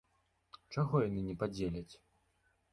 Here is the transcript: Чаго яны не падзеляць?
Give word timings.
Чаго 0.77 1.03
яны 1.07 1.27
не 1.29 1.35
падзеляць? 1.45 1.95